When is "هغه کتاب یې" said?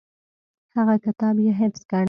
0.75-1.53